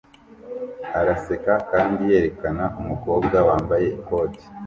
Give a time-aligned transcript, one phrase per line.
[0.99, 4.43] araseka kandi yerekana umukobwa wambaye ikoti